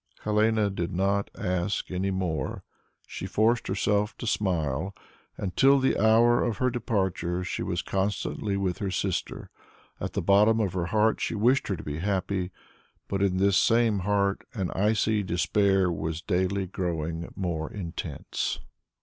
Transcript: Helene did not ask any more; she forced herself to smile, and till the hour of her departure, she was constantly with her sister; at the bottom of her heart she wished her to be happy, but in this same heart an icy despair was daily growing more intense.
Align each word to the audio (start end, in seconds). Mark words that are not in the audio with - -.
Helene 0.23 0.73
did 0.73 0.91
not 0.91 1.29
ask 1.37 1.91
any 1.91 2.09
more; 2.09 2.63
she 3.05 3.27
forced 3.27 3.67
herself 3.67 4.17
to 4.17 4.25
smile, 4.25 4.95
and 5.37 5.55
till 5.55 5.77
the 5.77 5.95
hour 5.99 6.43
of 6.43 6.57
her 6.57 6.71
departure, 6.71 7.43
she 7.43 7.61
was 7.61 7.83
constantly 7.83 8.57
with 8.57 8.79
her 8.79 8.89
sister; 8.89 9.51
at 9.99 10.13
the 10.13 10.21
bottom 10.23 10.59
of 10.59 10.73
her 10.73 10.87
heart 10.87 11.21
she 11.21 11.35
wished 11.35 11.67
her 11.67 11.75
to 11.75 11.83
be 11.83 11.99
happy, 11.99 12.49
but 13.07 13.21
in 13.21 13.37
this 13.37 13.57
same 13.57 13.99
heart 13.99 14.43
an 14.55 14.71
icy 14.71 15.21
despair 15.21 15.91
was 15.91 16.19
daily 16.23 16.65
growing 16.65 17.31
more 17.35 17.71
intense. 17.71 18.59